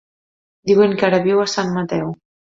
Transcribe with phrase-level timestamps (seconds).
[0.71, 2.11] Diuen que ara viu a Sant Mateu.